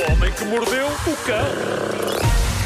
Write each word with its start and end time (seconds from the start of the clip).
O 0.00 0.12
homem 0.12 0.32
que 0.32 0.44
mordeu 0.46 0.86
o 0.86 1.16
cão. 1.26 1.44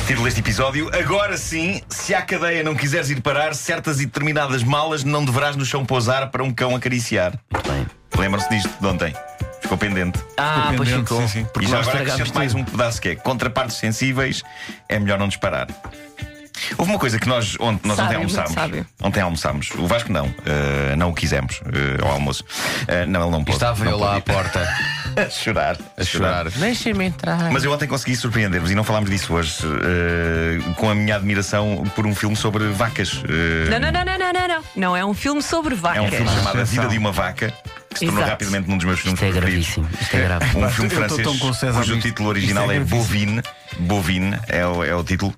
Título 0.06 0.24
deste 0.26 0.38
episódio: 0.38 0.88
Agora 0.94 1.36
sim, 1.36 1.82
se 1.88 2.14
à 2.14 2.22
cadeia 2.22 2.62
não 2.62 2.76
quiseres 2.76 3.10
ir 3.10 3.20
parar, 3.20 3.52
certas 3.52 4.00
e 4.00 4.06
determinadas 4.06 4.62
malas 4.62 5.02
não 5.02 5.24
deverás 5.24 5.56
no 5.56 5.64
chão 5.64 5.84
pousar 5.84 6.30
para 6.30 6.44
um 6.44 6.52
cão 6.54 6.76
acariciar. 6.76 7.36
Muito 7.52 7.68
bem. 7.68 7.84
Lembram-se 8.16 8.48
disto 8.48 8.70
de 8.80 8.86
ontem? 8.86 9.12
Ficou 9.60 9.76
pendente. 9.76 10.20
Ah, 10.36 10.72
pois 10.76 10.88
pendente, 10.88 11.08
ficou. 11.08 11.20
sim, 11.22 11.28
sim. 11.28 11.40
E 11.40 11.44
Porque 11.46 11.66
já 11.66 11.78
nós 11.78 11.88
agora 11.88 12.04
acrescento 12.04 12.32
mais 12.32 12.54
um 12.54 12.62
pedaço 12.62 13.00
que 13.00 13.08
é 13.08 13.16
contra 13.16 13.50
partes 13.50 13.78
sensíveis, 13.78 14.44
é 14.88 15.00
melhor 15.00 15.18
não 15.18 15.26
disparar. 15.26 15.66
Houve 16.78 16.90
uma 16.92 16.98
coisa 16.98 17.18
que 17.18 17.28
nós, 17.28 17.56
ontem, 17.60 17.86
nós 17.88 17.98
ontem 17.98 18.04
Sábio, 18.14 18.18
muito 18.20 18.36
almoçámos. 18.38 18.52
sábio. 18.54 18.86
Ontem 19.02 19.20
almoçámos. 19.20 19.70
O 19.76 19.86
Vasco 19.86 20.12
não. 20.12 20.26
eh, 20.46 20.94
não 20.96 21.10
o 21.10 21.14
quisemos 21.14 21.60
eh, 21.66 22.02
ao 22.04 22.12
almoço. 22.12 22.44
Eh, 22.88 23.06
não, 23.06 23.22
ele 23.22 23.30
não 23.30 23.44
pôde. 23.44 23.56
Estava 23.56 23.84
não 23.84 23.92
eu 23.92 23.98
lá 23.98 24.16
à 24.16 24.20
pôde 24.20 24.36
porta 24.36 24.68
a 25.16 25.30
chorar. 25.30 25.76
a 25.96 26.04
chorar. 26.04 26.48
Deixa-me 26.50 27.04
entrar. 27.06 27.50
Mas 27.52 27.64
eu 27.64 27.72
ontem 27.72 27.86
consegui 27.86 28.16
surpreender-vos 28.16 28.70
e 28.70 28.74
não 28.74 28.84
falámos 28.84 29.10
disso 29.10 29.32
hoje 29.34 29.54
com 30.76 30.90
a 30.90 30.94
minha 30.94 31.16
admiração 31.16 31.84
por 31.94 32.06
um 32.06 32.14
filme 32.14 32.36
sobre 32.36 32.68
vacas. 32.68 33.22
Não, 33.70 33.78
não, 33.78 33.92
não, 33.92 34.04
não, 34.04 34.18
não, 34.18 34.32
não, 34.32 34.48
não. 34.48 34.64
Não 34.76 34.96
é 34.96 35.04
um 35.04 35.14
filme 35.14 35.42
sobre 35.42 35.74
É 35.74 35.76
vacas. 35.76 36.04
um 36.04 36.08
filme 36.10 36.28
chamado 36.30 36.60
A 36.60 36.64
Vida 36.64 36.88
de 36.88 36.98
uma 36.98 37.12
Vaca, 37.12 37.52
que 37.90 37.98
se 38.00 38.04
tornou 38.06 38.20
Exato. 38.22 38.30
rapidamente 38.30 38.68
num 38.68 38.76
dos 38.76 38.84
meus 38.86 39.00
filmes 39.00 39.20
Isto 39.20 39.36
é 39.36 39.40
preferidos. 39.40 39.74
gravíssimo. 39.74 39.88
Isto 40.02 40.16
é 40.16 40.20
grave. 40.22 40.58
Um 40.58 40.70
filme 40.70 40.90
francês 40.90 41.38
cujo 41.76 41.98
título 42.00 42.28
original 42.28 42.64
Isto 42.64 42.72
é 42.72 42.76
é. 42.76 42.80
Bovine. 42.80 43.42
Bovine 43.78 44.38
é 44.48 44.66
o, 44.66 44.84
é 44.84 44.94
o 44.94 45.04
título. 45.04 45.34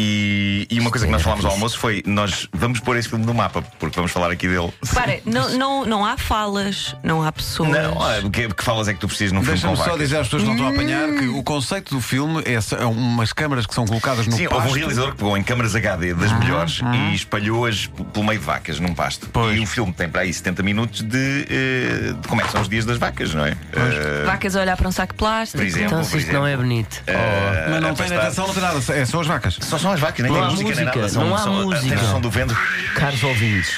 E, 0.00 0.66
e 0.70 0.78
uma 0.78 0.90
coisa 0.90 1.06
que 1.06 1.12
nós 1.12 1.22
falámos 1.22 1.44
ao 1.44 1.50
almoço 1.52 1.76
foi: 1.78 2.02
nós 2.06 2.48
vamos 2.52 2.78
pôr 2.78 2.96
esse 2.96 3.08
filme 3.08 3.26
no 3.26 3.34
mapa, 3.34 3.62
porque 3.80 3.96
vamos 3.96 4.12
falar 4.12 4.30
aqui 4.30 4.46
dele. 4.46 4.72
Repara, 4.84 5.18
não, 5.26 5.48
não, 5.56 5.84
não 5.84 6.06
há 6.06 6.16
falas, 6.16 6.94
não 7.02 7.22
há 7.22 7.32
pessoas. 7.32 7.68
Não, 7.70 8.00
ah, 8.00 8.20
que, 8.32 8.48
que 8.48 8.62
falas 8.64 8.86
é 8.86 8.94
que 8.94 9.00
tu 9.00 9.08
precisas 9.08 9.32
num 9.32 9.42
filme 9.42 9.58
com 9.60 9.66
Deixa-me 9.68 9.76
só 9.76 9.82
vacas? 9.84 9.98
dizer 9.98 10.16
às 10.18 10.26
pessoas 10.28 10.42
que 10.42 10.48
não 10.48 10.54
estão 10.54 10.68
a 10.68 10.70
apanhar 10.70 11.08
que 11.18 11.26
o 11.26 11.42
conceito 11.42 11.94
do 11.94 12.00
filme 12.00 12.42
é 12.46 12.54
s- 12.54 12.74
é 12.76 12.84
umas 12.84 13.32
câmaras 13.32 13.66
que 13.66 13.74
são 13.74 13.86
colocadas 13.86 14.26
no 14.26 14.36
Sim, 14.36 14.44
houve 14.46 14.56
um 14.56 14.60
pasto. 14.62 14.74
realizador 14.76 15.10
que 15.12 15.16
pegou 15.18 15.36
em 15.36 15.42
câmaras 15.42 15.74
HD 15.74 16.14
das 16.14 16.32
melhores 16.38 16.80
e 17.10 17.14
espalhou-as 17.16 17.86
p- 17.86 18.04
pelo 18.04 18.24
meio 18.24 18.38
de 18.38 18.46
vacas 18.46 18.78
num 18.78 18.94
pasto. 18.94 19.28
Pois. 19.32 19.56
E 19.56 19.60
o 19.60 19.66
filme 19.66 19.92
tem 19.92 20.08
para 20.08 20.20
aí 20.20 20.32
70 20.32 20.62
minutos 20.62 21.02
de, 21.02 21.46
eh, 21.50 22.12
de 22.20 22.28
como 22.28 22.40
é 22.40 22.44
que 22.44 22.52
são 22.52 22.60
os 22.60 22.68
dias 22.68 22.84
das 22.84 22.98
vacas, 22.98 23.34
não 23.34 23.44
é? 23.44 23.50
Eh, 23.72 24.22
Vacas 24.24 24.54
a 24.54 24.60
olhar 24.60 24.76
para 24.76 24.86
um 24.88 24.92
saco 24.92 25.12
de 25.12 25.18
plástico. 25.18 25.58
Por 25.58 25.66
exemplo. 25.66 25.86
Então, 25.86 26.04
se 26.04 26.18
isto 26.18 26.32
não 26.32 26.46
é 26.46 26.56
bonito. 26.56 27.02
eh, 27.06 27.66
Mas 27.70 27.82
não 27.82 27.90
a 27.90 27.94
tem 27.94 28.06
pastar- 28.06 28.18
atenção, 28.26 28.46
não 28.46 28.54
tem 28.54 28.62
nada. 28.62 28.78
É 28.94 29.04
só 29.04 29.20
as 29.20 29.26
vacas. 29.26 29.57
Só 29.60 29.78
são 29.78 29.92
as 29.92 30.00
vacas, 30.00 30.20
nem 30.22 30.32
Não 30.32 30.38
tem 30.38 30.48
há 30.48 30.50
música, 30.50 30.74
nem 30.74 30.84
música, 30.84 30.96
nada. 30.96 31.08
São, 31.08 31.24
não 31.24 31.34
há 31.34 31.38
são, 31.38 31.54
música. 31.54 31.96
Tens 31.96 32.08
o 32.08 32.10
som 32.10 32.20
do 32.20 32.30
vento. 32.30 32.56
Caros 32.94 33.22
ouvintes. 33.22 33.70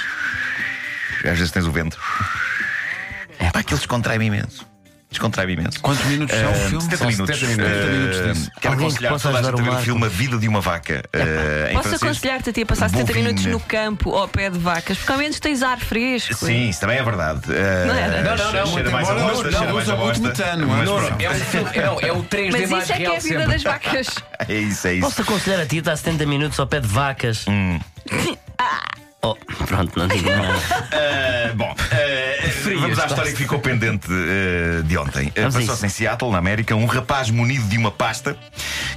Às 1.18 1.38
vezes 1.38 1.50
tens 1.50 1.66
o 1.66 1.72
vento. 1.72 1.98
É 3.38 3.50
pá, 3.50 3.60
aquilo 3.60 3.78
descontrai-me 3.78 4.26
imenso. 4.26 4.66
Descontrai-me 5.10 5.54
imenso. 5.54 5.80
Quantos 5.80 6.04
minutos 6.06 6.36
são 6.36 6.48
o 6.48 6.54
Eh, 6.54 6.68
filme? 6.68 6.82
70 6.84 6.96
São 6.96 7.06
minutos. 7.08 7.36
70 7.38 7.56
minutos. 7.56 7.76
70 7.76 7.92
minutos 7.92 8.38
disso. 8.38 8.50
Quero 8.60 8.74
Alguém 8.74 8.86
aconselhar 8.86 9.18
toda 9.18 9.28
a 9.28 9.42
gente 9.42 9.60
a 9.60 9.62
ver 9.62 9.70
o 9.70 9.74
o 9.74 9.82
filme 9.82 10.04
A 10.06 10.08
Vida 10.08 10.38
de 10.38 10.48
uma 10.48 10.60
Vaca. 10.60 11.02
em 11.68 11.74
Posso 11.74 11.94
aconselhar-te 11.96 12.50
a 12.50 12.52
ti 12.52 12.62
a 12.62 12.66
passar 12.66 12.88
70 12.90 13.06
Bovine. 13.08 13.24
minutos 13.26 13.46
no 13.46 13.58
campo 13.60 14.14
ao 14.14 14.28
pé 14.28 14.50
de 14.50 14.58
vacas, 14.58 14.96
porque 14.98 15.10
ao 15.12 15.18
menos 15.18 15.40
tens 15.40 15.62
ar 15.64 15.80
fresco. 15.80 16.32
Sim, 16.34 16.68
isso 16.68 16.78
também 16.80 16.98
é 16.98 17.02
verdade. 17.02 17.40
Eh, 17.48 17.84
Não 17.86 17.94
era? 17.94 18.22
Não, 18.22 18.36
não, 18.36 18.52
não, 18.52 18.66
Cheira 18.72 18.90
mais 18.90 19.08
a 19.10 19.14
Não, 19.14 19.28
bosta, 19.28 19.50
cheira 19.50 19.58
mais 19.58 19.68
a 19.70 19.74
usa 19.74 19.96
muito 19.96 20.20
bosta. 20.20 20.44
metano, 20.44 20.68
mas 20.68 20.86
não. 20.88 20.98
É, 21.18 21.30
um 21.30 21.34
filme, 21.34 21.70
é, 21.74 21.90
o- 21.90 22.00
é 22.00 22.12
o 22.12 22.22
3D 22.22 22.58
Mas 22.60 22.70
mais 22.70 22.84
isso 22.84 22.92
é 22.92 22.96
que 22.96 23.04
é 23.04 23.16
a 23.16 23.18
vida 23.18 23.46
das 23.46 23.62
vacas. 23.64 24.06
É 24.48 24.54
isso, 24.54 24.86
é 24.88 24.94
isso. 24.94 25.02
Posso 25.02 25.20
aconselhar 25.22 25.60
a 25.60 25.66
ti 25.66 25.78
estar 25.78 25.94
70 25.96 26.24
minutos 26.24 26.58
ao 26.58 26.66
pé 26.66 26.80
de 26.80 26.86
vacas? 26.88 27.44
Hum. 27.48 27.78
Oh, 29.22 29.34
pronto, 29.66 29.98
não 29.98 30.08
digo 30.08 30.30
nada. 30.30 30.48
Uh, 30.56 31.52
bom, 31.54 31.74
uh, 32.40 32.80
vamos 32.80 32.98
à 32.98 33.06
história 33.06 33.30
que 33.30 33.38
ficou 33.38 33.58
pendente 33.58 34.08
uh, 34.10 34.82
de 34.82 34.96
ontem. 34.96 35.28
Uh, 35.28 35.52
Passou-se 35.52 35.86
em 35.86 35.88
Seattle, 35.88 36.30
na 36.30 36.38
América, 36.38 36.74
um 36.74 36.86
rapaz 36.86 37.30
munido 37.30 37.66
de 37.68 37.76
uma 37.76 37.90
pasta 37.90 38.36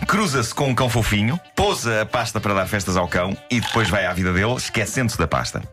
cruza-se 0.08 0.54
com 0.54 0.70
um 0.70 0.76
cão 0.76 0.90
fofinho, 0.90 1.40
pousa 1.56 2.02
a 2.02 2.06
pasta 2.06 2.40
para 2.40 2.54
dar 2.54 2.66
festas 2.68 2.98
ao 2.98 3.08
cão 3.08 3.36
e 3.50 3.62
depois 3.62 3.90
vai 3.90 4.06
à 4.06 4.14
vida 4.14 4.34
dele, 4.34 4.56
esquecendo-se 4.56 5.18
da 5.18 5.28
pasta. 5.28 5.64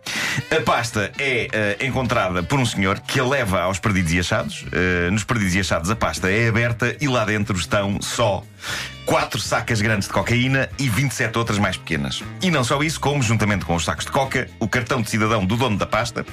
A 0.51 0.61
pasta 0.61 1.11
é 1.19 1.77
uh, 1.81 1.85
encontrada 1.85 2.43
por 2.43 2.59
um 2.59 2.67
senhor 2.67 3.01
que 3.01 3.19
a 3.19 3.25
leva 3.25 3.63
aos 3.63 3.79
perdidos 3.79 4.13
e 4.13 4.21
achados. 4.21 4.65
Nos 5.11 5.25
perdidos 5.25 5.55
e 5.55 5.61
achados, 5.61 5.91
a 5.91 5.97
pasta 5.97 6.31
é 6.31 6.49
aberta 6.49 6.97
e 7.01 7.09
lá 7.09 7.25
dentro 7.25 7.57
estão 7.57 8.01
só 8.01 8.43
quatro 9.05 9.41
sacas 9.41 9.81
grandes 9.81 10.07
de 10.07 10.15
cocaína 10.15 10.69
e 10.79 10.89
27 10.89 11.37
outras 11.37 11.59
mais 11.59 11.77
pequenas. 11.77 12.23
E 12.41 12.51
não 12.51 12.63
só 12.63 12.81
isso, 12.83 13.01
como 13.01 13.23
juntamente 13.23 13.65
com 13.65 13.75
os 13.75 13.85
sacos 13.85 14.05
de 14.05 14.13
coca, 14.13 14.49
o 14.59 14.69
cartão 14.69 15.03
de 15.03 15.11
cidadão 15.11 15.45
do 15.45 15.57
dono 15.57 15.77
da 15.77 15.87
pasta, 15.87 16.25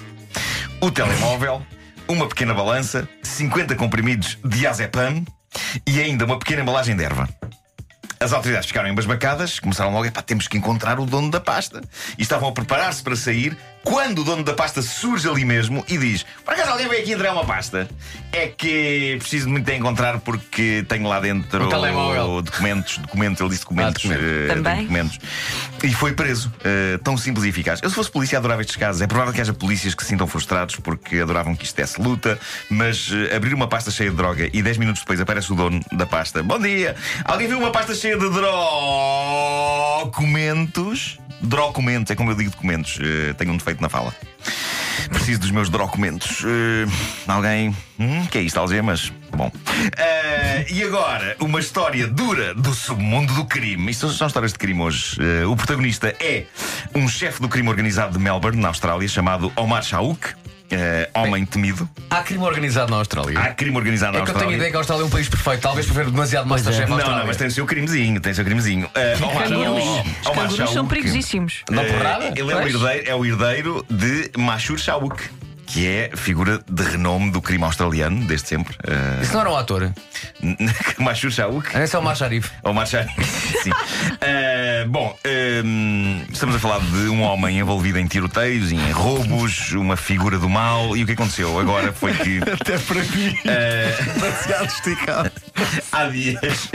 o 0.79 0.91
telemóvel, 0.91 1.65
uma 2.07 2.27
pequena 2.27 2.53
balança, 2.53 3.07
50 3.23 3.75
comprimidos 3.75 4.37
de 4.45 4.67
azepam 4.67 5.25
e 5.85 5.99
ainda 5.99 6.25
uma 6.25 6.37
pequena 6.37 6.61
embalagem 6.61 6.95
de 6.95 7.03
erva. 7.03 7.27
As 8.19 8.33
autoridades 8.33 8.67
ficaram 8.67 8.89
embasbacadas, 8.89 9.59
começaram 9.59 9.91
logo, 9.91 10.11
pá, 10.11 10.21
temos 10.21 10.47
que 10.47 10.57
encontrar 10.57 10.99
o 10.99 11.05
dono 11.05 11.29
da 11.29 11.39
pasta. 11.39 11.81
E 12.17 12.21
estavam 12.21 12.49
a 12.49 12.51
preparar-se 12.51 13.03
para 13.03 13.15
sair, 13.15 13.55
quando 13.83 14.19
o 14.19 14.23
dono 14.23 14.43
da 14.43 14.53
pasta 14.53 14.81
surge 14.81 15.29
ali 15.29 15.45
mesmo 15.45 15.83
e 15.87 15.97
diz: 15.97 16.25
Por 16.43 16.53
acaso 16.53 16.71
alguém 16.71 16.87
veio 16.87 17.01
aqui 17.01 17.13
entregar 17.13 17.33
uma 17.33 17.45
pasta? 17.45 17.87
É 18.31 18.47
que 18.47 19.15
preciso 19.19 19.49
muito 19.49 19.65
de 19.65 19.73
encontrar 19.75 20.19
porque 20.19 20.85
tenho 20.87 21.07
lá 21.07 21.19
dentro 21.19 21.65
Um 21.65 21.69
telemóvel. 21.69 22.41
documentos, 22.41 22.97
documentos, 22.97 23.39
ele 23.41 23.49
disse 23.49 23.61
documentos. 23.61 24.05
Ah, 24.05 24.09
documentos. 24.09 24.25
eh, 24.43 24.47
Também? 24.53 24.81
documentos. 24.81 25.19
E 25.83 25.93
foi 25.93 26.13
preso. 26.13 26.51
eh, 26.63 26.99
tão 27.03 27.17
simples 27.17 27.45
e 27.45 27.49
eficaz. 27.49 27.79
Eu, 27.81 27.89
se 27.89 27.95
fosse 27.95 28.11
polícia, 28.11 28.37
adorava 28.37 28.61
estes 28.61 28.75
casos. 28.75 29.01
É 29.01 29.07
provável 29.07 29.33
que 29.33 29.39
haja 29.41 29.53
polícias 29.53 29.95
que 29.95 30.03
se 30.03 30.09
sintam 30.09 30.27
frustrados 30.27 30.75
porque 30.75 31.19
adoravam 31.19 31.55
que 31.55 31.63
isto 31.63 31.75
desse 31.77 32.01
luta, 32.01 32.37
mas 32.69 33.09
eh, 33.11 33.35
abrir 33.35 33.53
uma 33.53 33.67
pasta 33.67 33.89
cheia 33.89 34.09
de 34.09 34.15
droga 34.17 34.49
e 34.51 34.61
10 34.61 34.77
minutos 34.77 35.01
depois 35.01 35.21
aparece 35.21 35.51
o 35.53 35.55
dono 35.55 35.79
da 35.93 36.05
pasta. 36.05 36.43
Bom 36.43 36.59
dia! 36.59 36.95
Alguém 37.23 37.47
viu 37.47 37.57
uma 37.57 37.71
pasta 37.71 37.95
cheia 37.95 38.17
de 38.17 38.27
documentos? 40.03 41.17
Documentos, 41.39 42.09
é 42.11 42.15
como 42.15 42.31
eu 42.31 42.35
digo 42.35 42.49
documentos. 42.49 42.97
eh, 43.01 43.33
tenho 43.33 43.51
um 43.51 43.57
defeito 43.67 43.81
na 43.81 43.89
fala. 43.89 44.15
Preciso 45.09 45.41
dos 45.41 45.51
meus 45.51 45.69
documentos. 45.69 46.43
Eh, 46.45 46.85
alguém. 47.27 47.75
Hum, 47.99 48.25
que 48.27 48.37
é 48.37 48.41
isto, 48.41 48.57
algemas? 48.57 49.11
Bom. 49.35 49.51
Eh, 49.97 50.65
e 50.69 50.83
agora, 50.83 51.35
uma 51.39 51.59
história 51.59 52.07
dura 52.07 52.53
do 52.53 52.73
submundo 52.73 53.33
do 53.33 53.45
crime. 53.45 53.91
Isto 53.91 54.09
são 54.09 54.27
histórias 54.27 54.53
de 54.53 54.59
crime 54.59 54.81
hoje. 54.81 55.17
Eh, 55.19 55.45
o 55.45 55.55
protagonista 55.55 56.15
é 56.19 56.45
um 56.95 57.07
chefe 57.07 57.41
do 57.41 57.49
crime 57.49 57.69
organizado 57.69 58.17
de 58.17 58.23
Melbourne, 58.23 58.61
na 58.61 58.69
Austrália, 58.69 59.07
chamado 59.07 59.51
Omar 59.55 59.83
Shauk. 59.83 60.33
Eh, 60.71 61.09
homem 61.13 61.45
temido. 61.45 61.89
Há 62.09 62.21
crime 62.23 62.43
organizado 62.43 62.91
na 62.91 62.97
Austrália. 62.97 63.39
Há 63.39 63.53
crime 63.53 63.75
organizado 63.77 64.13
na 64.13 64.19
é 64.19 64.21
que 64.23 64.29
eu 64.31 64.33
tenho 64.33 64.35
a 64.35 64.53
Austrália. 64.53 64.55
ideia 64.57 64.71
que 64.71 64.75
a 64.77 64.79
Austrália 64.79 65.03
é 65.03 65.05
um 65.05 65.09
país 65.09 65.29
perfeito. 65.29 65.61
Talvez 65.61 65.85
por 65.85 65.93
ver 65.95 66.05
demasiado 66.05 66.47
Masterchef 66.47 66.87
Não, 66.87 66.95
Austrália. 66.95 67.19
não, 67.21 67.27
mas 67.27 67.37
tem 67.37 67.47
o 67.47 67.51
seu 67.51 67.65
crimezinho, 67.65 68.19
tem 68.19 68.31
o 68.31 68.35
seu 68.35 68.45
crimezinho. 68.45 68.89
Eh, 68.95 69.15
Cangurus. 69.19 69.83
Os 70.21 70.27
Omar 70.27 70.47
cangurus 70.47 70.69
são 70.71 70.87
perigosíssimos. 70.87 71.63
Não 71.69 71.83
eh, 71.83 71.91
porrada? 71.91 72.25
Ele 72.35 72.51
é 72.51 72.55
o, 72.55 72.67
herdeiro, 72.67 73.09
é 73.09 73.15
o 73.15 73.25
herdeiro 73.25 73.85
de 73.89 74.31
Mashur 74.37 74.77
Shauk, 74.77 75.21
que 75.67 75.85
é 75.85 76.11
figura 76.15 76.61
de 76.69 76.83
renome 76.83 77.29
do 77.31 77.41
crime 77.41 77.63
australiano, 77.65 78.25
desde 78.25 78.47
sempre. 78.47 78.75
Eh, 78.85 79.23
Isso 79.23 79.33
não 79.33 79.41
era 79.41 79.51
um 79.51 79.57
ator. 79.57 79.91
Mashur 80.99 81.31
Shauk. 81.31 81.75
Esse 81.77 81.95
é 81.95 81.99
o 81.99 82.03
Macharif. 82.03 82.49
Ou 82.63 82.73
marchar. 82.73 83.05
Sim. 83.63 83.71
Eh, 84.81 84.85
bom, 84.85 85.17
ehm, 85.23 86.23
estamos 86.31 86.55
a 86.55 86.59
falar 86.59 86.79
de 86.79 87.09
um 87.09 87.21
homem 87.21 87.59
envolvido 87.59 87.97
em 87.99 88.05
tiroteios, 88.07 88.71
em 88.71 88.91
roubos, 88.91 89.71
uma 89.71 89.95
figura 89.97 90.37
do 90.37 90.49
mal. 90.49 90.95
E 90.97 91.03
o 91.03 91.05
que 91.05 91.13
aconteceu 91.13 91.57
agora 91.59 91.91
foi 91.93 92.13
que 92.13 92.39
Até 92.51 92.77
para 92.79 93.01
mim. 93.03 93.37
eh, 93.45 93.95
Demasiado 94.15 94.65
esticado. 94.67 95.31
há 95.91 96.05
dias. 96.05 96.69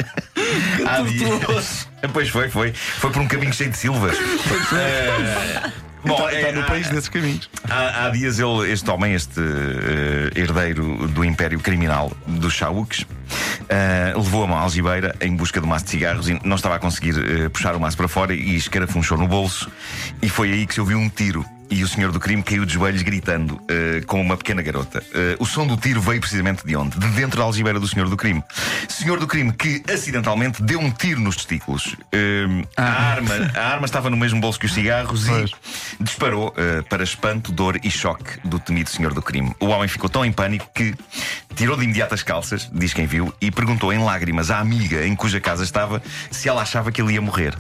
Há 0.87 1.01
dias. 1.03 1.89
Pois 2.13 2.29
foi, 2.29 2.49
foi. 2.49 2.73
Foi 2.73 3.11
por 3.11 3.23
um 3.23 3.29
caminho 3.29 3.53
cheio 3.53 3.71
de 3.71 3.77
silvas. 3.77 4.17
Eh, 4.73 5.71
Bom, 6.05 6.15
Está, 6.17 6.33
é, 6.35 6.41
está 6.41 6.53
no 6.53 6.61
há- 6.63 6.65
país 6.65 6.89
desses 6.89 7.09
caminhos. 7.09 7.49
Há, 7.71 8.07
há 8.07 8.11
dias 8.11 8.41
ele, 8.41 8.73
este 8.73 8.91
homem, 8.91 9.15
este 9.15 9.39
eh, 9.39 10.33
herdeiro 10.41 11.07
do 11.07 11.25
império 11.25 11.61
criminal 11.61 12.11
dos 12.27 12.53
Shauks, 12.55 13.07
eh, 13.73 14.13
levou 14.15 14.43
a 14.43 14.45
uma 14.45 14.61
algibeira 14.61 15.17
em 15.19 15.35
busca 15.35 15.59
um 15.59 15.67
maço 15.67 15.87
de 15.87 15.93
cigarros 15.93 16.29
e 16.29 16.39
não 16.45 16.57
estava 16.57 16.77
a 16.77 16.79
conseguir 16.79 17.15
eh, 17.17 17.49
puxar 17.49 17.75
o 17.75 17.81
maço 17.81 17.97
para 17.97 18.07
fora 18.07 18.35
e 18.35 18.55
escarafunchou 18.55 19.17
no 19.17 19.27
bolso. 19.27 19.71
E 20.21 20.29
foi 20.29 20.53
aí 20.53 20.67
que 20.67 20.75
se 20.75 20.81
ouviu 20.81 20.99
um 20.99 21.09
tiro. 21.09 21.43
E 21.71 21.83
o 21.83 21.89
senhor 21.89 22.13
do 22.13 22.21
crime 22.21 22.43
caiu 22.43 22.67
de 22.67 22.75
joelhos 22.75 23.01
gritando 23.01 23.59
eh, 23.67 24.03
com 24.07 24.21
uma 24.21 24.37
pequena 24.37 24.61
garota. 24.61 25.03
O 25.39 25.47
som 25.47 25.67
do 25.67 25.75
tiro 25.75 26.03
veio 26.03 26.21
precisamente 26.21 26.67
de 26.67 26.77
onde? 26.77 26.99
De 26.99 27.07
dentro 27.13 27.39
da 27.39 27.45
algibeira 27.45 27.81
do 27.81 27.89
senhor 27.89 28.11
do 28.11 28.17
crime. 28.17 28.45
Senhor 28.91 29.19
do 29.19 29.27
crime 29.27 29.55
que 29.55 29.83
acidentalmente 29.91 30.63
deu 30.63 30.79
um 30.79 30.91
tiro 30.91 31.19
nos 31.23 31.37
testículos. 31.37 31.97
Eh, 32.13 32.45
a, 32.77 32.83
arma, 32.83 33.35
a 33.55 33.67
arma 33.69 33.87
estava 33.87 34.11
no 34.11 34.19
mesmo 34.19 34.39
bolso 34.39 34.61
que 34.61 34.67
os 34.67 34.75
cigarros 34.75 35.27
Pois. 35.27 35.51
e 35.99 36.05
disparou 36.05 36.55
para 36.91 37.03
espanto, 37.03 37.51
dor 37.51 37.81
e 37.83 37.91
choque 37.91 38.39
do 38.47 38.59
temido 38.59 38.91
senhor 38.91 39.15
do 39.15 39.23
crime. 39.23 39.55
O 39.59 39.69
homem 39.69 39.89
ficou 39.89 40.11
tão 40.11 40.27
em 40.27 40.31
pânico 40.31 40.69
que 40.75 40.95
tirou 41.55 41.77
de 41.77 41.85
imediato 41.85 42.15
as 42.15 42.23
calças, 42.23 42.69
diz 42.73 42.93
quem 42.93 43.07
viu, 43.07 43.33
e 43.41 43.51
perguntou 43.51 43.93
em 43.93 43.99
lágrimas 43.99 44.51
à 44.51 44.59
amiga 44.59 45.07
em 45.07 45.15
cuja 45.15 45.41
casa 45.41 45.65
estava 45.65 46.03
se 46.31 46.49
ela 46.49 46.63
achava 46.63 46.91
que 46.91 47.01
ele 47.01 47.15
ia 47.15 47.21
morrer. 47.21 47.55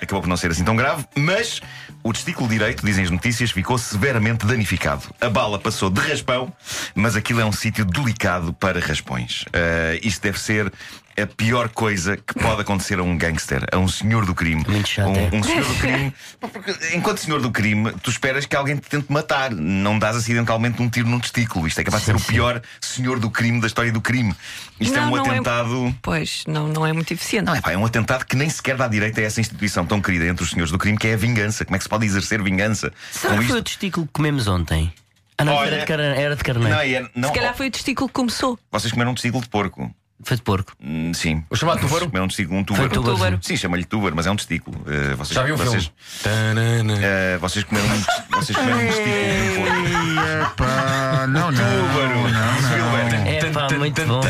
acabou 0.00 0.22
por 0.22 0.28
não 0.28 0.36
ser 0.36 0.50
assim 0.50 0.64
tão 0.64 0.76
grave, 0.76 1.04
mas 1.14 1.60
o 2.02 2.12
testículo 2.12 2.48
direito, 2.48 2.84
dizem 2.84 3.04
as 3.04 3.10
notícias, 3.10 3.50
ficou 3.50 3.76
severamente 3.76 4.46
danificado. 4.46 5.02
A 5.20 5.28
bala 5.28 5.58
passou 5.58 5.90
de 5.90 6.00
raspão, 6.00 6.52
mas 6.94 7.16
aquilo 7.16 7.40
é 7.40 7.44
um 7.44 7.52
sítio 7.52 7.84
delicado 7.84 8.52
para 8.54 8.80
raspões. 8.80 9.42
Uh, 9.42 10.00
isto 10.02 10.22
deve 10.22 10.40
ser 10.40 10.72
a 11.20 11.26
pior 11.26 11.68
coisa 11.68 12.16
que 12.16 12.34
pode 12.34 12.62
acontecer 12.62 12.98
a 12.98 13.02
um 13.02 13.16
gangster, 13.16 13.64
a 13.72 13.78
um 13.78 13.86
senhor 13.88 14.24
do 14.24 14.34
crime. 14.34 14.64
Muito 14.66 14.88
chato, 14.88 15.08
um, 15.08 15.16
é. 15.16 15.30
um 15.32 15.42
senhor 15.42 15.64
do 15.64 15.74
crime. 15.74 16.14
Porque, 16.40 16.96
enquanto 16.96 17.18
senhor 17.18 17.40
do 17.40 17.50
crime, 17.50 17.92
tu 18.02 18.10
esperas 18.10 18.46
que 18.46 18.56
alguém 18.56 18.76
te 18.76 18.88
tente 18.88 19.12
matar. 19.12 19.50
Não 19.50 19.98
dás 19.98 20.16
acidentalmente 20.16 20.80
um 20.80 20.88
tiro 20.88 21.08
num 21.08 21.18
testículo. 21.20 21.66
Isto 21.66 21.80
é 21.80 21.84
capaz 21.84 22.02
de 22.02 22.06
ser 22.06 22.12
Sim, 22.12 22.16
o 22.18 22.26
sim. 22.26 22.32
pior 22.32 22.62
senhor 22.80 23.18
do 23.18 23.30
crime 23.30 23.60
da 23.60 23.66
história 23.66 23.92
do 23.92 24.00
crime. 24.00 24.34
Isto 24.78 24.96
é 24.96 25.00
Não, 25.00 25.08
um 25.08 25.16
não 25.16 25.26
é- 25.26 25.30
atentado. 25.30 25.94
Pois, 26.00 26.44
não, 26.46 26.68
não 26.68 26.86
é 26.86 26.92
muito 26.92 27.12
eficiente. 27.12 27.46
Não, 27.46 27.54
é 27.54 27.60
pá, 27.60 27.72
é 27.72 27.76
um 27.76 27.84
atentado 27.84 28.24
que 28.24 28.36
nem 28.36 28.48
sequer 28.48 28.76
dá 28.76 28.88
direito 28.88 29.18
a 29.20 29.22
essa 29.22 29.40
instituição 29.40 29.84
tão 29.84 30.00
querida 30.00 30.26
entre 30.26 30.42
os 30.44 30.50
senhores 30.50 30.70
do 30.72 30.78
crime, 30.78 30.96
que 30.96 31.08
é 31.08 31.14
a 31.14 31.16
vingança. 31.16 31.64
Como 31.64 31.76
é 31.76 31.78
que 31.78 31.84
se 31.84 31.88
pode 31.88 32.06
exercer 32.06 32.42
vingança 32.42 32.92
Será 33.12 33.36
que 33.36 33.44
foi 33.44 33.58
o 33.58 33.62
testículo 33.62 34.06
que 34.06 34.12
comemos 34.12 34.46
ontem? 34.48 34.92
Ah, 35.36 35.44
não, 35.44 35.54
Olha- 35.54 35.68
era, 35.70 35.80
de 35.80 35.86
carne, 35.86 36.04
era 36.04 36.36
de 36.36 36.44
carneiro. 36.44 36.74
Não, 36.74 36.82
é, 36.82 37.10
não, 37.14 37.28
Se 37.30 37.34
calhar 37.34 37.54
foi 37.56 37.68
o 37.68 37.70
testículo 37.70 38.08
que 38.08 38.14
começou. 38.14 38.58
Vocês 38.70 38.92
comeram 38.92 39.12
um 39.12 39.14
testículo 39.14 39.42
de 39.42 39.48
porco. 39.48 39.90
Foi 40.22 40.36
de 40.36 40.42
porco. 40.42 40.72
Hum, 40.82 41.12
sim. 41.14 41.42
O 41.48 41.56
chamado 41.56 41.80
túbaro? 41.80 42.06
Comeram 42.06 42.26
um 42.26 42.28
testículo, 42.28 42.58
um 42.58 42.64
Foi 42.64 42.74
túbaro. 42.74 42.90
túbaro. 42.90 43.14
túbaro. 43.16 43.38
Sim, 43.42 43.56
chama-lhe 43.56 43.84
túbaro, 43.84 44.14
mas 44.14 44.26
é 44.26 44.30
um 44.30 44.36
testículo. 44.36 44.76
Uh, 44.80 45.16
vocês, 45.16 45.34
Já 45.34 45.42
vi 45.42 45.52
um 45.52 45.56
vocês, 45.56 45.90
filme. 46.04 46.92
Uh, 46.92 47.38
vocês 47.40 47.64
comeram 47.64 47.88
um, 47.88 48.02
vocês 48.36 48.58
comeram 48.58 48.78
um 48.78 48.86
testículo 48.86 49.14
de 49.14 49.50
um 49.50 50.14
porco. 50.14 50.52
Epá, 50.52 51.26
não, 51.26 51.50
não. 51.50 51.62
Túbaro. 51.62 52.30
Não, 52.30 52.62
Spielberg. 52.62 53.28
É 53.28 53.50
pá, 53.50 53.68
muito 53.78 54.06
bom. 54.06 54.20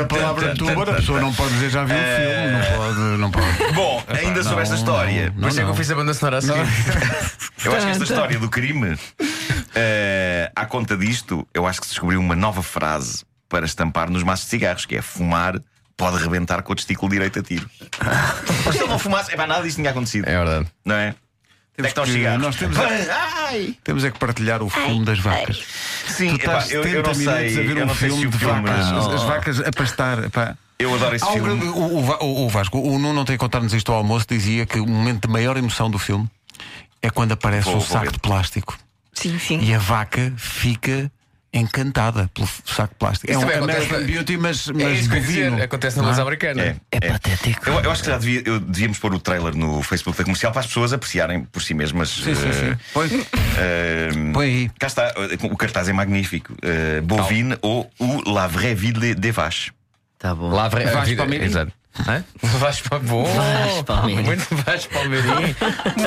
A 0.00 0.04
palavra 0.06 0.54
túbaro, 0.54 0.90
a 0.90 0.94
pessoa 0.94 1.20
não 1.20 1.32
pode 1.32 1.52
dizer 1.54 1.70
já 1.70 1.84
viu 1.84 1.96
o 1.96 2.00
filme. 2.00 2.50
Não 2.52 2.76
pode, 2.76 3.00
não 3.20 3.30
pode. 3.30 3.72
Bom, 3.72 4.04
ainda 4.08 4.42
sobre 4.42 4.62
esta 4.62 4.74
história. 4.74 5.32
Por 5.32 5.48
isso 5.48 5.60
é 5.60 5.64
que 5.64 5.70
eu 5.70 5.74
fiz 5.74 5.90
a 5.90 5.94
banda 5.94 6.14
sonora 6.14 6.38
a 6.38 6.40
seguir. 6.40 6.66
Eu 7.62 7.76
acho 7.76 7.84
que 7.84 7.92
esta 7.92 8.04
história 8.04 8.38
do 8.38 8.48
crime, 8.48 8.96
eh, 9.74 10.50
à 10.56 10.64
conta 10.64 10.96
disto, 10.96 11.46
eu 11.52 11.66
acho 11.66 11.78
que 11.78 11.86
se 11.86 11.92
descobriu 11.92 12.18
uma 12.18 12.34
nova 12.34 12.62
frase 12.62 13.22
para 13.50 13.66
estampar 13.66 14.08
nos 14.08 14.22
maços 14.22 14.46
de 14.46 14.50
cigarros, 14.52 14.86
que 14.86 14.96
é 14.96 15.02
fumar 15.02 15.60
pode 15.96 16.16
rebentar 16.22 16.62
com 16.62 16.72
o 16.72 16.76
testículo 16.76 17.10
direito 17.12 17.40
a 17.40 17.42
tiro. 17.42 17.68
Mas 18.64 18.74
se 18.76 18.80
ele 18.82 18.88
não 18.88 18.98
fumasse, 18.98 19.30
epá, 19.34 19.46
nada 19.46 19.62
disso 19.62 19.76
tinha 19.76 19.90
acontecido. 19.90 20.26
É 20.26 20.36
verdade. 20.38 20.66
Não 20.82 20.94
é? 20.94 21.14
É 21.76 21.82
que 21.82 22.02
que- 22.02 22.28
nós 22.38 22.56
temos- 22.56 22.76
Ai! 22.78 23.74
Temos 23.82 24.04
é 24.04 24.10
que 24.10 24.18
partilhar 24.18 24.62
o 24.62 24.68
fumo 24.68 25.04
das 25.04 25.18
vacas. 25.18 25.62
Sim, 26.08 26.36
Tu 26.36 26.44
epá, 26.44 26.58
estás 26.58 26.70
eu, 26.72 26.82
eu 26.84 27.02
não 27.02 27.14
70 27.14 27.18
minutos 27.18 27.52
sei. 27.52 27.64
a 27.64 27.66
ver 27.66 27.76
Eu 27.76 27.82
um 27.82 27.86
não 27.86 27.94
sei 27.94 28.10
se 28.10 28.16
filme 28.16 28.26
o 28.26 28.38
de 28.38 28.44
vacas, 28.44 28.86
as, 28.92 29.06
as 29.14 29.22
vacas 29.24 29.60
a 29.60 29.70
pastar. 29.72 30.18
Eu 30.78 30.94
adoro 30.94 31.16
esse 31.16 31.24
Há 31.24 31.32
filme. 31.32 31.64
o, 31.68 31.76
o 31.76 31.98
o- 32.24 32.46
o 32.46 32.48
Vasco, 32.48 32.78
o 32.78 32.92
Nuno 32.98 33.12
não 33.14 33.24
tem 33.24 33.36
contar-nos 33.36 33.72
isto 33.74 33.92
ao 33.92 33.98
almoço, 33.98 34.26
dizia 34.28 34.64
que 34.66 34.78
o 34.80 34.86
momento 34.86 35.26
de 35.26 35.32
maior 35.32 35.56
emoção 35.56 35.90
do 35.90 35.98
filme 35.98 36.28
é 37.02 37.10
quando 37.10 37.32
aparece 37.32 37.64
Vou- 37.66 37.76
um 37.76 37.78
vou 37.80 37.86
saco 37.88 38.06
ver. 38.06 38.12
de 38.12 38.18
plástico 38.20 38.78
Sim, 39.14 39.38
sim. 39.38 39.58
e 39.60 39.74
a 39.74 39.78
vaca 39.78 40.32
fica 40.36 41.10
encantada 41.52 42.30
pelo 42.32 42.48
saco 42.64 42.94
de 42.94 42.98
plástico. 42.98 43.32
Isso 43.32 43.40
é 43.42 43.44
um 43.44 43.48
acontece 43.48 43.86
American 43.88 44.06
Beauty, 44.06 44.36
mas, 44.36 44.68
É 44.68 44.72
mas 44.72 44.98
isso 45.00 45.08
bovino. 45.08 45.50
dizer. 45.52 45.62
Acontece 45.62 45.96
na 45.96 46.02
é? 46.02 46.04
beleza 46.04 46.22
americana. 46.22 46.62
É, 46.62 46.76
É 46.92 47.00
patético. 47.00 47.68
Eu, 47.68 47.80
eu 47.80 47.90
acho 47.90 48.02
que 48.02 48.08
já 48.10 48.18
devia- 48.18 48.42
eu- 48.46 48.60
devíamos 48.60 48.98
pôr 48.98 49.14
o 49.14 49.18
trailer 49.18 49.54
no 49.56 49.82
Facebook 49.82 50.16
da 50.16 50.24
comercial 50.24 50.52
para 50.52 50.60
as 50.60 50.66
pessoas 50.66 50.92
apreciarem 50.92 51.44
por 51.44 51.60
si 51.62 51.74
mesmas. 51.74 52.08
Sim, 52.10 52.34
sim, 52.34 52.48
eh, 52.48 52.52
sim. 52.52 52.78
Põe, 52.92 53.26
eh, 53.58 54.08
põe 54.32 54.46
aí. 54.46 54.70
Cá 54.78 54.86
está, 54.86 55.12
o 55.50 55.56
cartaz 55.56 55.88
é 55.88 55.92
magnífico. 55.92 56.52
Uh, 56.54 57.02
Bovine 57.02 57.56
ou 57.62 57.90
o 57.98 58.30
La 58.30 58.46
Vraie 58.46 58.74
Vie 58.74 58.92
de, 58.92 59.14
Vache. 59.32 59.72
Tá 60.18 60.34
bom. 60.34 60.50
Lavre 60.50 60.84
a 60.84 60.92
Vais 60.92 61.08
vida. 61.08 61.22
Palmeirim? 61.22 61.46
Exato. 61.46 61.72
Hã? 62.06 62.24
Vais 62.58 62.80
para 62.80 62.98
bom. 63.00 63.24
Vais 63.24 63.82
Palmeirim. 63.82 64.22
Muito 64.22 64.56
vais 64.56 64.86
Palmeirim. 64.86 65.54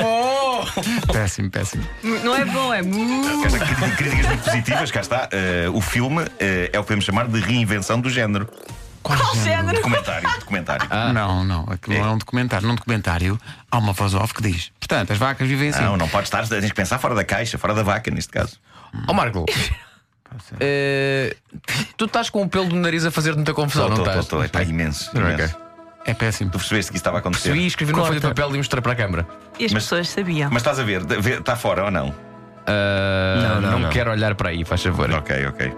Bom. 0.00 0.64
Péssimo, 1.12 1.50
péssimo. 1.50 1.84
Não 2.02 2.34
é 2.34 2.44
bom, 2.44 2.72
é 2.72 2.82
muito. 2.82 3.46
Está, 3.46 3.64
cri- 3.64 3.96
Críticas 3.96 4.26
muito 4.26 4.44
positivas, 4.44 4.90
cá 4.90 5.00
está. 5.00 5.28
Uh, 5.68 5.76
o 5.76 5.80
filme 5.80 6.22
uh, 6.22 6.28
é 6.72 6.78
o 6.78 6.82
que 6.82 6.88
podemos 6.88 7.04
chamar 7.04 7.28
de 7.28 7.38
reinvenção 7.40 8.00
do 8.00 8.08
género. 8.08 8.48
Qual 9.02 9.34
género? 9.36 9.76
Documentário, 9.76 10.28
documentário. 10.40 10.88
Não, 11.12 11.44
não, 11.44 11.66
aquilo 11.70 11.98
não 11.98 12.06
é 12.06 12.10
um 12.12 12.18
documentário. 12.18 12.66
Num 12.66 12.74
documentário 12.74 13.38
há 13.70 13.76
uma 13.78 13.92
voz 13.92 14.14
off 14.14 14.32
que 14.32 14.42
diz: 14.42 14.72
portanto, 14.80 15.12
as 15.12 15.18
vacas 15.18 15.46
vivem 15.46 15.68
assim. 15.68 15.82
Não, 15.82 15.96
não 15.98 16.08
pode 16.08 16.24
estar, 16.24 16.48
tens 16.48 16.64
que 16.70 16.74
pensar 16.74 16.98
fora 16.98 17.14
da 17.14 17.24
caixa, 17.24 17.58
fora 17.58 17.74
da 17.74 17.82
vaca, 17.82 18.10
neste 18.10 18.32
caso. 18.32 18.58
Ó 19.06 19.12
Marco. 19.12 19.44
eh, 20.58 21.36
tu 21.96 22.06
estás 22.06 22.30
com 22.30 22.42
o 22.42 22.48
pelo 22.48 22.66
do 22.66 22.76
nariz 22.76 23.04
a 23.04 23.10
fazer 23.10 23.34
muita 23.34 23.52
confusão, 23.52 23.88
não 23.90 23.96
Estou, 23.96 24.06
estás? 24.06 24.24
estou, 24.24 24.42
estou. 24.42 24.60
É 24.60 24.64
pá, 24.64 24.68
imenso. 24.68 25.10
Ok. 25.10 25.63
É 26.06 26.12
péssimo. 26.14 26.50
Tu 26.50 26.58
percebeste 26.58 26.90
que 26.92 26.96
isso 26.96 27.00
estava 27.02 27.16
a 27.18 27.20
acontecer. 27.20 27.48
Percebi, 27.48 27.66
escrevi 27.66 27.92
numa 27.92 28.04
folha 28.06 28.20
de 28.20 28.26
papel 28.26 28.54
e 28.54 28.58
mostrei 28.58 28.82
para 28.82 28.92
a 28.92 28.96
câmara. 28.96 29.26
E 29.58 29.64
as 29.64 29.72
Mas- 29.72 29.84
pessoas 29.84 30.08
sabiam. 30.08 30.50
Mas 30.52 30.60
estás 30.62 30.78
a 30.78 30.82
ver, 30.84 31.02
está 31.38 31.56
fora 31.56 31.84
ou 31.84 31.90
não? 31.90 32.14
Ah, 32.66 33.36
Não, 33.42 33.60
não, 33.60 33.70
não 33.72 33.78
não. 33.80 33.90
quero 33.90 34.10
olhar 34.10 34.34
para 34.34 34.50
aí, 34.50 34.64
faz 34.64 34.82
favor. 34.82 35.10
Ok, 35.12 35.46
ok. 35.46 35.72